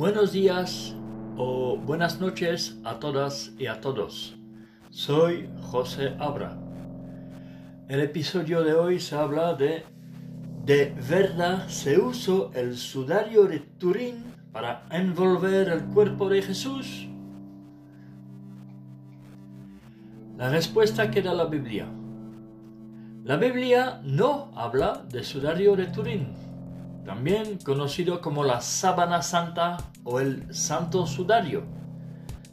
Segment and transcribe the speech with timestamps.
[0.00, 0.96] Buenos días
[1.36, 4.34] o buenas noches a todas y a todos.
[4.88, 6.58] Soy José Abra.
[7.86, 9.84] El episodio de hoy se habla de
[10.64, 17.06] ¿De verdad se usó el sudario de Turín para envolver el cuerpo de Jesús?
[20.38, 21.86] La respuesta que da la Biblia.
[23.22, 26.49] La Biblia no habla de sudario de Turín
[27.04, 31.64] también conocido como la sábana santa o el santo sudario.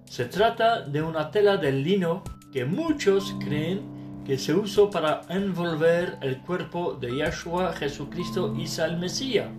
[0.06, 6.18] Se trata de una tela de lino que muchos creen que se usó para envolver
[6.22, 9.50] el cuerpo de Yahshua Jesucristo Isa el Mesías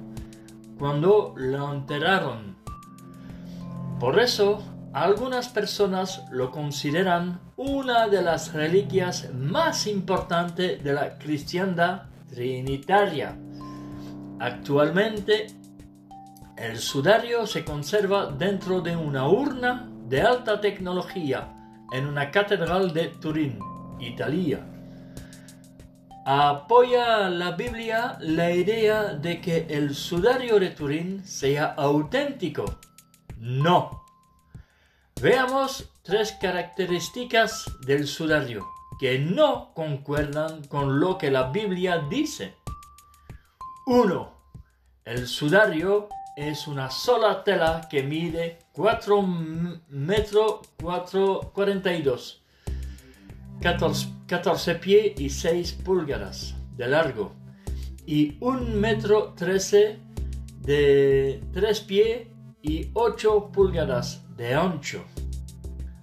[0.78, 2.56] cuando lo enterraron.
[3.98, 12.02] Por eso, algunas personas lo consideran una de las reliquias más importantes de la cristiandad
[12.28, 13.36] trinitaria.
[14.40, 15.48] Actualmente,
[16.56, 21.52] el sudario se conserva dentro de una urna de alta tecnología
[21.92, 23.58] en una catedral de Turín,
[24.00, 24.64] Italia.
[26.24, 32.64] Apoya la Biblia la idea de que el sudario de Turín sea auténtico.
[33.38, 34.04] No.
[35.20, 38.66] Veamos tres características del sudario
[39.00, 42.56] que no concuerdan con lo que la Biblia dice.
[43.90, 44.28] 1.
[45.06, 49.22] El sudario es una sola tela que mide 4
[49.88, 52.42] metros 42,
[53.62, 57.32] 14, 14 pies y 6 pulgadas de largo
[58.04, 59.98] y 1 metro 13
[60.60, 62.28] de 3 pies
[62.60, 65.02] y 8 pulgadas de ancho.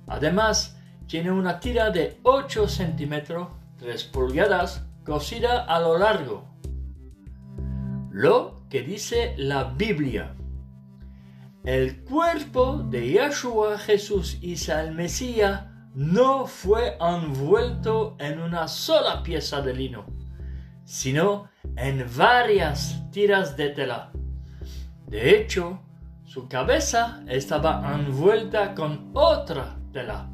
[0.08, 6.55] Además, tiene una tira de 8 centímetros 3 pulgadas cosida a lo largo
[8.16, 10.38] lo que dice la Biblia.
[11.66, 19.62] El cuerpo de Yahshua Jesús y el Mesías no fue envuelto en una sola pieza
[19.62, 20.06] de lino,
[20.86, 24.14] sino en varias tiras de tela.
[25.08, 25.82] De hecho,
[26.24, 30.30] su cabeza estaba envuelta con otra tela.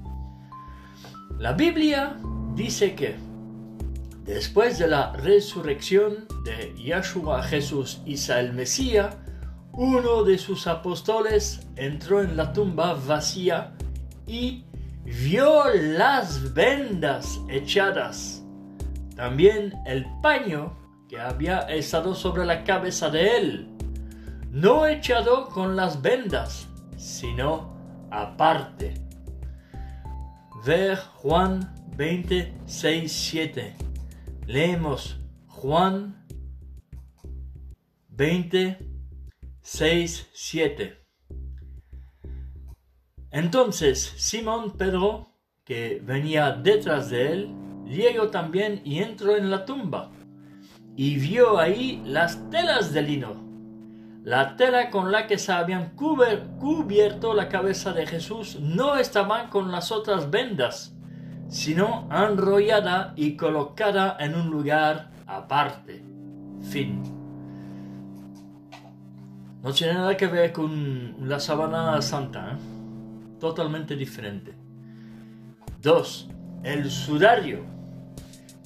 [1.40, 2.16] La Biblia
[2.54, 3.31] dice que
[4.26, 9.16] Después de la resurrección de Yahshua Jesús Isa el Mesías,
[9.74, 13.74] uno de sus apóstoles entró en la tumba vacía
[14.28, 14.64] y
[15.04, 18.44] vio las vendas echadas.
[19.16, 20.78] También el paño
[21.10, 23.70] que había estado sobre la cabeza de él,
[24.52, 27.74] no echado con las vendas, sino
[28.12, 28.94] aparte.
[30.64, 33.91] Ver Juan 26, 7.
[34.48, 36.26] Leemos Juan
[38.10, 38.80] 20,
[39.62, 41.06] 6, 7.
[43.30, 50.12] Entonces Simón Pedro, que venía detrás de él, llegó también y entró en la tumba
[50.96, 53.36] y vio ahí las telas de lino,
[54.24, 59.72] la tela con la que se habían cubierto la cabeza de Jesús no estaban con
[59.72, 60.96] las otras vendas
[61.52, 66.02] sino enrollada y colocada en un lugar aparte.
[66.72, 67.04] Fin.
[69.62, 72.58] No tiene nada que ver con la sabana santa, ¿eh?
[73.40, 74.54] totalmente diferente.
[75.82, 76.30] 2.
[76.64, 77.66] El sudario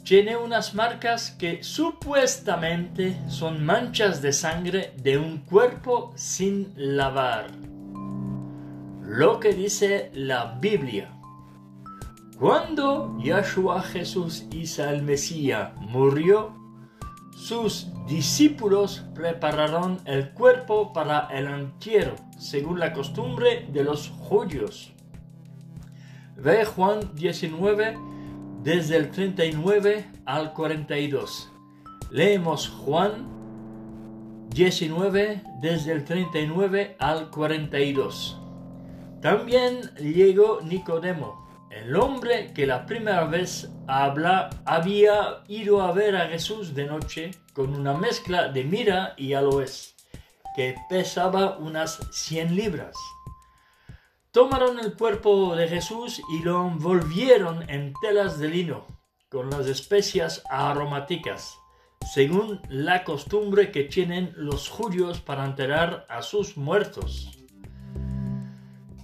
[0.04, 7.48] tiene unas marcas que supuestamente son manchas de sangre de un cuerpo sin lavar.
[9.02, 11.15] Lo que dice la Biblia
[12.40, 16.54] cuando Yahshua Jesús Isa el Mesías murió,
[17.34, 24.92] sus discípulos prepararon el cuerpo para el entierro, según la costumbre de los judíos.
[26.36, 27.98] Ve Juan 19,
[28.64, 31.52] desde el 39 al 42.
[32.12, 33.28] Leemos Juan
[34.50, 38.42] 19, desde el 39 al 42.
[39.22, 41.45] También llegó Nicodemo
[41.76, 47.32] el hombre que la primera vez habla había ido a ver a Jesús de noche
[47.54, 49.96] con una mezcla de mira y aloes
[50.56, 52.96] que pesaba unas 100 libras.
[54.32, 58.88] Tomaron el cuerpo de Jesús y lo envolvieron en telas de lino
[59.30, 61.58] con las especias aromáticas,
[62.14, 67.38] según la costumbre que tienen los judíos para enterrar a sus muertos.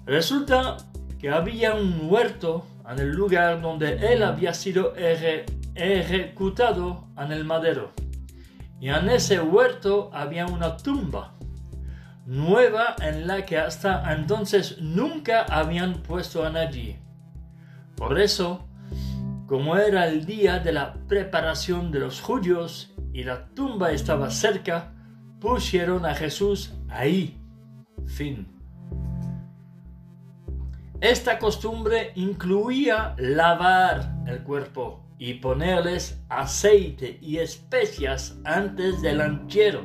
[0.05, 0.77] Resulta
[1.21, 4.95] que había un huerto en el lugar donde él había sido
[5.75, 7.91] ejecutado en el madero.
[8.79, 11.35] Y en ese huerto había una tumba.
[12.25, 16.99] nueva en la que hasta entonces nunca habían puesto a nadie.
[17.95, 18.67] Por eso,
[19.45, 24.93] como era el día de la preparación de los judíos y la tumba estaba cerca,
[25.39, 27.37] pusieron a Jesús ahí.
[28.07, 28.60] Fin.
[31.01, 39.81] Esta costumbre incluía lavar el cuerpo y ponerles aceite y especias antes del entierro.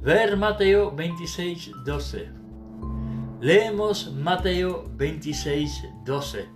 [0.00, 2.30] Ver Mateo 26, 12.
[3.42, 6.48] Leemos Mateo 26, 12.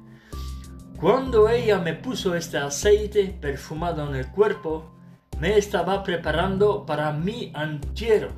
[0.99, 4.93] Cuando ella me puso este aceite perfumado en el cuerpo,
[5.39, 8.31] me estaba preparando para mi entierro.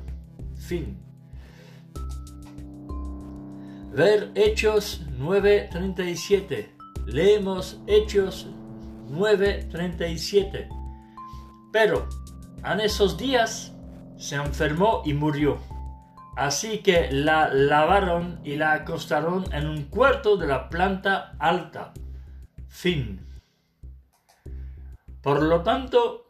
[0.57, 1.08] Fin.
[3.91, 6.75] Ver Hechos 9:37.
[7.07, 8.47] Leemos Hechos
[9.09, 10.69] 9:37.
[11.71, 12.07] Pero
[12.63, 13.73] en esos días
[14.17, 15.57] se enfermó y murió.
[16.35, 21.91] Así que la lavaron y la acostaron en un cuarto de la planta alta.
[22.67, 23.25] Fin.
[25.21, 26.28] Por lo tanto,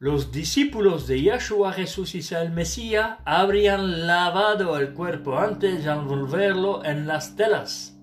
[0.00, 6.82] los discípulos de Yahshua Jesús y el Mesías habrían lavado el cuerpo antes de envolverlo
[6.86, 7.98] en las telas.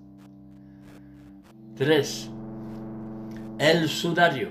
[1.76, 2.30] 3.
[3.58, 4.50] El sudario.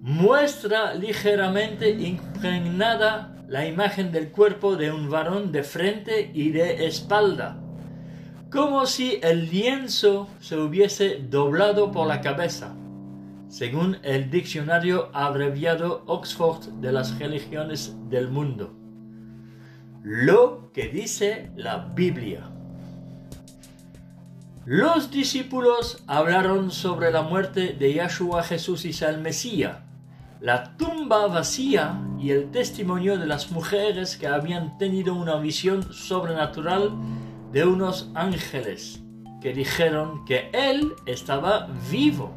[0.00, 7.60] Muestra ligeramente impregnada la imagen del cuerpo de un varón de frente y de espalda,
[8.48, 12.76] como si el lienzo se hubiese doblado por la cabeza
[13.48, 18.74] según el diccionario abreviado Oxford de las religiones del mundo.
[20.02, 22.50] Lo que dice la Biblia.
[24.64, 29.78] Los discípulos hablaron sobre la muerte de Yahshua Jesús y el Mesías,
[30.40, 36.92] la tumba vacía y el testimonio de las mujeres que habían tenido una visión sobrenatural
[37.50, 39.02] de unos ángeles
[39.40, 42.34] que dijeron que Él estaba vivo.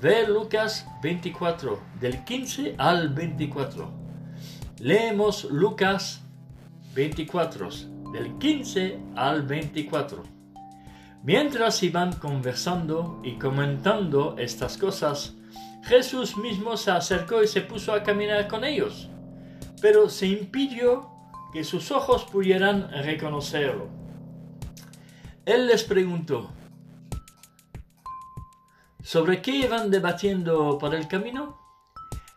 [0.00, 3.90] Ve Lucas 24, del 15 al 24.
[4.78, 6.22] Leemos Lucas
[6.94, 7.68] 24,
[8.12, 10.22] del 15 al 24.
[11.24, 15.34] Mientras iban conversando y comentando estas cosas,
[15.82, 19.08] Jesús mismo se acercó y se puso a caminar con ellos,
[19.82, 21.10] pero se impidió
[21.52, 23.88] que sus ojos pudieran reconocerlo.
[25.44, 26.52] Él les preguntó,
[29.08, 31.58] ¿Sobre qué iban debatiendo por el camino?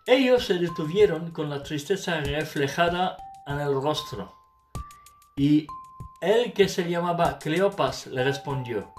[0.07, 4.33] Ellos se detuvieron con la tristeza reflejada en el rostro.
[5.35, 5.67] Y
[6.21, 8.93] el que se llamaba Cleopas le respondió,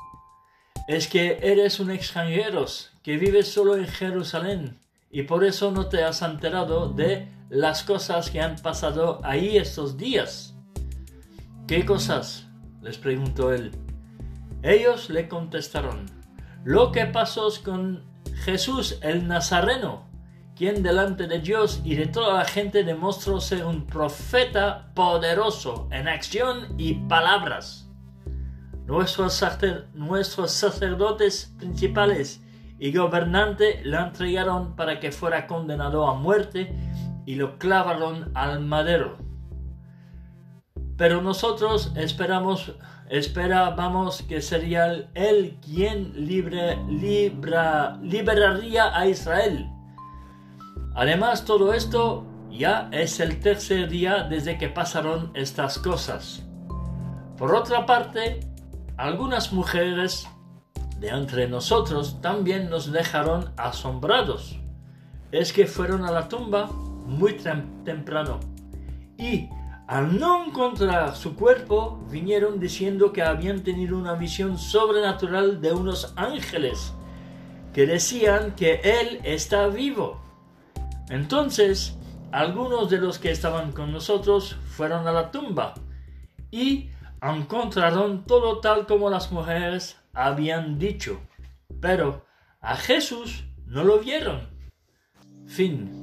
[0.86, 2.66] es que eres un extranjero
[3.02, 4.78] que vive solo en Jerusalén
[5.10, 9.96] y por eso no te has enterado de las cosas que han pasado ahí estos
[9.96, 10.54] días.
[11.66, 12.46] ¿Qué cosas?
[12.82, 13.70] les preguntó él.
[14.62, 16.21] Ellos le contestaron,
[16.64, 18.04] lo que pasó con
[18.44, 20.06] Jesús el Nazareno,
[20.56, 26.08] quien delante de Dios y de toda la gente demostró ser un profeta poderoso en
[26.08, 27.88] acción y palabras.
[28.86, 29.32] Nuestros,
[30.52, 32.42] sacerdotes principales
[32.78, 36.76] y gobernantes lo entregaron para que fuera condenado a muerte
[37.24, 39.18] y lo clavaron al madero.
[40.96, 42.74] Pero nosotros esperamos
[43.12, 49.68] esperábamos que sería él quien libre, libra, liberaría a Israel.
[50.94, 56.42] Además, todo esto ya es el tercer día desde que pasaron estas cosas.
[57.36, 58.40] Por otra parte,
[58.96, 60.26] algunas mujeres
[60.98, 64.58] de entre nosotros también nos dejaron asombrados.
[65.32, 66.70] Es que fueron a la tumba
[67.04, 67.34] muy
[67.84, 68.40] temprano
[69.18, 69.50] y
[69.92, 76.14] al no encontrar su cuerpo, vinieron diciendo que habían tenido una visión sobrenatural de unos
[76.16, 76.94] ángeles
[77.74, 80.18] que decían que Él está vivo.
[81.10, 81.98] Entonces,
[82.30, 85.74] algunos de los que estaban con nosotros fueron a la tumba
[86.50, 86.88] y
[87.20, 91.20] encontraron todo tal como las mujeres habían dicho,
[91.82, 92.24] pero
[92.62, 94.48] a Jesús no lo vieron.
[95.46, 96.01] Fin.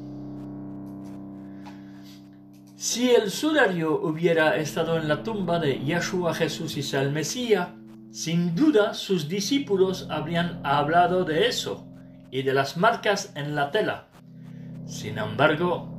[2.79, 7.67] Si el sudario hubiera estado en la tumba de Yeshua Jesús y el Mesías,
[8.09, 11.85] sin duda sus discípulos habrían hablado de eso
[12.31, 14.05] y de las marcas en la tela.
[14.85, 15.89] Sin embargo,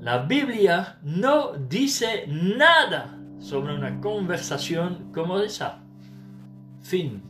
[0.00, 5.80] la Biblia no dice nada sobre una conversación como esa.
[6.80, 7.24] Fin.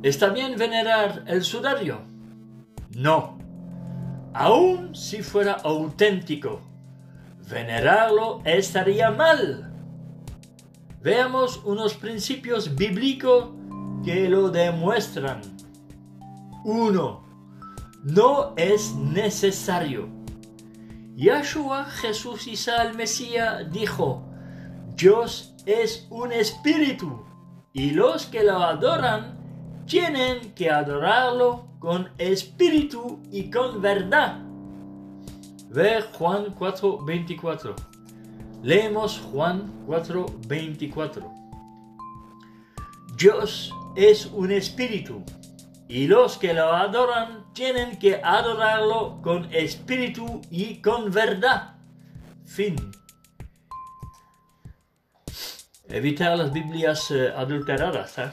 [0.00, 2.02] ¿Está bien venerar el sudario?
[2.94, 3.36] No
[4.36, 6.60] aun si fuera auténtico.
[7.48, 9.72] venerarlo estaría mal.
[11.00, 13.50] Veamos unos principios bíblicos
[14.04, 15.40] que lo demuestran.
[16.64, 17.24] 1.
[18.02, 20.08] No es necesario.
[21.14, 24.22] Yahshua Jesús Isa el Mesías dijo,
[24.96, 27.24] Dios es un espíritu
[27.72, 29.35] y los que lo adoran
[29.86, 34.40] tienen que adorarlo con espíritu y con verdad.
[35.70, 37.74] Ve Juan 4:24.
[38.62, 41.32] Leemos Juan 4:24.
[43.16, 45.22] Dios es un espíritu
[45.88, 51.76] y los que lo adoran tienen que adorarlo con espíritu y con verdad.
[52.44, 52.76] Fin.
[55.88, 58.18] Evitar las Biblias eh, adulteradas.
[58.18, 58.30] ¿eh?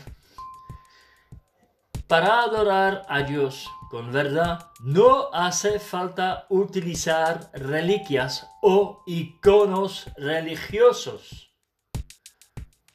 [2.08, 11.52] Para adorar a Dios con verdad no hace falta utilizar reliquias o iconos religiosos.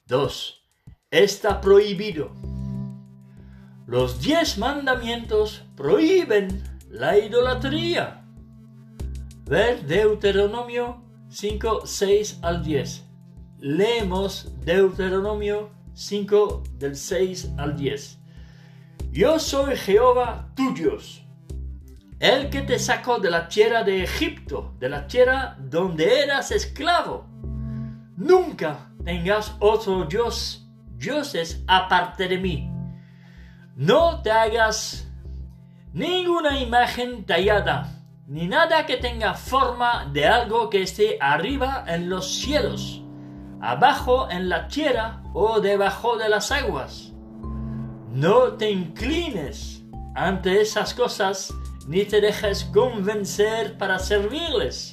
[0.06, 0.62] 2.
[1.10, 2.30] Está prohibido.
[3.86, 8.24] Los diez mandamientos prohíben la idolatría.
[9.44, 13.04] Ver Deuteronomio 5, 6 al 10.
[13.60, 18.18] Leemos Deuteronomio 5 del 6 al 10.
[19.10, 21.24] Yo soy Jehová tu Dios,
[22.20, 27.26] el que te sacó de la tierra de Egipto, de la tierra donde eras esclavo.
[28.16, 32.70] Nunca tengas otro Dios, dioses aparte de mí.
[33.74, 35.08] No te hagas
[35.92, 37.90] ninguna imagen tallada,
[38.26, 43.02] ni nada que tenga forma de algo que esté arriba en los cielos,
[43.60, 47.07] abajo en la tierra o debajo de las aguas
[48.18, 49.84] no te inclines
[50.16, 51.54] ante esas cosas
[51.86, 54.92] ni te dejes convencer para servirles,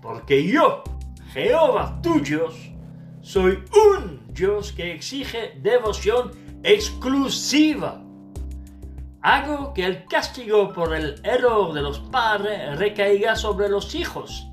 [0.00, 0.84] porque yo,
[1.32, 2.54] Jehová tu Dios,
[3.22, 3.58] soy
[3.96, 6.30] un Dios que exige devoción
[6.62, 8.00] exclusiva.
[9.20, 14.46] Hago que el castigo por el error de los padres recaiga sobre los hijos,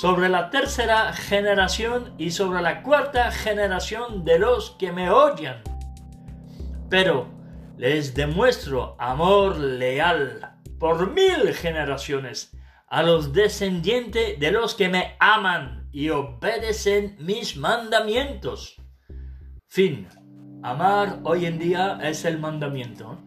[0.00, 5.73] sobre la tercera generación y sobre la cuarta generación de los que me odian
[6.94, 7.26] pero
[7.76, 15.88] les demuestro amor leal por mil generaciones a los descendientes de los que me aman
[15.90, 18.76] y obedecen mis mandamientos.
[19.66, 20.06] Fin.
[20.62, 23.18] Amar hoy en día es el mandamiento.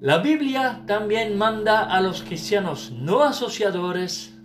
[0.00, 4.38] La Biblia también manda a los cristianos no asociadores,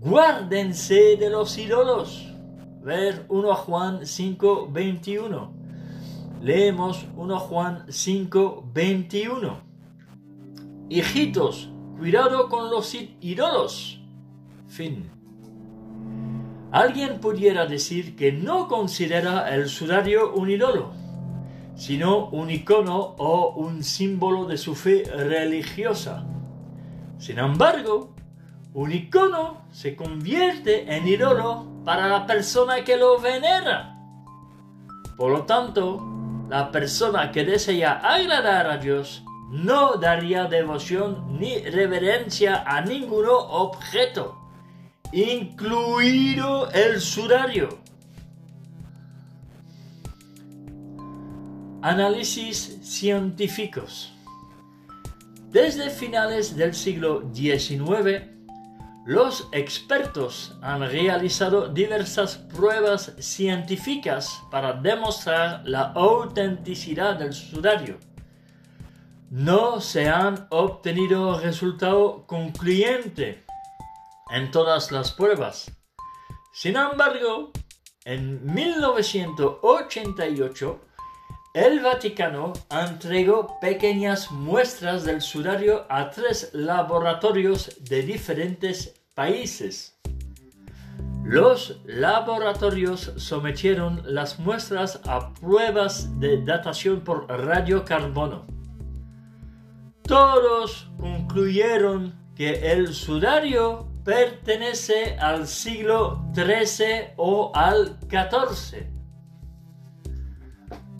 [0.00, 2.32] guárdense de los ídolos.
[2.80, 5.65] Ver 1 Juan 5, 21.
[6.46, 9.60] Leemos 1 Juan 5, 21.
[10.88, 14.00] Hijitos, cuidado con los ídolos.
[14.68, 15.10] Fin.
[16.70, 20.92] Alguien pudiera decir que no considera el sudario un ídolo,
[21.74, 26.28] sino un icono o un símbolo de su fe religiosa.
[27.18, 28.14] Sin embargo,
[28.72, 33.98] un icono se convierte en ídolo para la persona que lo venera.
[35.16, 36.15] Por lo tanto,
[36.48, 44.36] la persona que desea agradar a Dios no daría devoción ni reverencia a ningún objeto,
[45.12, 47.78] incluido el sudario.
[51.82, 54.12] Análisis científicos.
[55.50, 58.35] Desde finales del siglo XIX,
[59.06, 68.00] los expertos han realizado diversas pruebas científicas para demostrar la autenticidad del sudario.
[69.30, 73.44] No se han obtenido resultados concluyentes
[74.30, 75.70] en todas las pruebas.
[76.52, 77.52] Sin embargo,
[78.04, 80.80] en 1988,
[81.54, 89.98] el Vaticano entregó pequeñas muestras del sudario a tres laboratorios de diferentes países.
[91.24, 98.46] Los laboratorios sometieron las muestras a pruebas de datación por radiocarbono.
[100.02, 108.86] Todos concluyeron que el sudario pertenece al siglo XIII o al XIV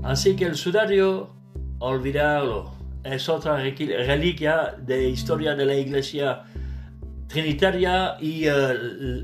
[0.02, 1.34] Así que el sudario,
[1.78, 2.72] olvidarlo,
[3.04, 6.44] es otra reliquia de historia de la iglesia
[7.28, 8.52] trinitaria y eh,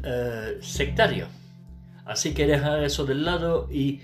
[0.05, 1.29] eh, sectaria.
[2.05, 4.01] Así que dejar eso del lado y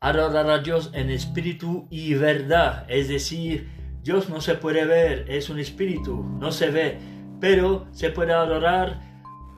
[0.00, 2.84] adorar a Dios en espíritu y verdad.
[2.88, 3.68] Es decir,
[4.02, 6.98] Dios no se puede ver, es un espíritu, no se ve,
[7.40, 9.00] pero se puede adorar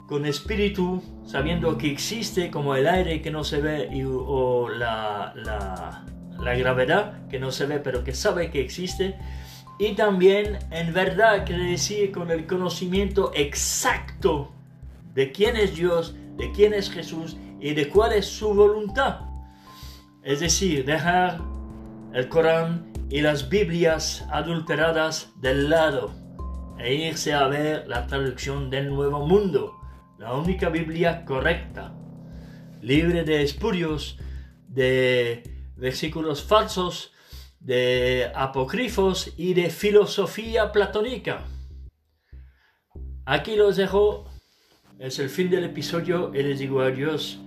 [0.06, 6.04] con espíritu, sabiendo que existe como el aire que no se ve y, o la
[6.38, 9.16] gravedad que no se ve pero que sabe que existe.
[9.78, 14.52] Y también en verdad quiere decir con el conocimiento exacto
[15.14, 19.20] de quién es Dios, de quién es Jesús y de cuál es su voluntad.
[20.22, 21.40] Es decir, dejar
[22.12, 26.10] el Corán y las Biblias adulteradas del lado
[26.78, 29.74] e irse a ver la traducción del Nuevo Mundo,
[30.18, 31.94] la única Biblia correcta,
[32.80, 34.18] libre de espurios,
[34.68, 35.42] de
[35.76, 37.12] versículos falsos,
[37.60, 41.44] de apócrifos y de filosofía platónica.
[43.24, 44.30] Aquí los dejo,
[44.98, 47.38] es el fin del episodio les digo adiós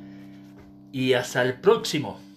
[0.92, 2.29] y hasta el próximo.